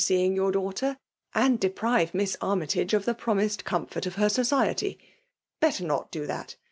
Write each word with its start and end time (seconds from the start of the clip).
•eeidDg 0.01 0.35
yoinr 0.35 0.51
daughter, 0.53 0.97
aad 1.35 1.59
deprive 1.59 2.15
Miss 2.15 2.35
Ai^y* 2.37 2.63
jUige 2.65 2.93
of 2.95 3.05
the 3.05 3.13
^paromised 3.13 3.63
comfort 3.65 4.07
of 4.07 4.15
her 4.15 4.29
sociAy. 4.29 4.97
belter 5.61 5.85
not 5.85 6.09
do 6.09 6.25
that! 6.25 6.55